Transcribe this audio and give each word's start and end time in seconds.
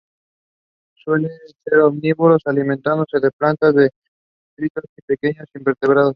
Suelen 0.95 1.29
ser 1.63 1.79
omnívoros, 1.81 2.41
alimentándose 2.45 3.19
de 3.19 3.29
plantas, 3.31 3.75
detritos 3.75 4.83
y 4.97 5.01
pequeños 5.03 5.47
invertebrados. 5.53 6.09